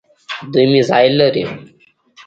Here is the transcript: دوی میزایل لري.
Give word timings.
دوی 0.51 0.65
میزایل 0.71 1.13
لري. 1.21 1.45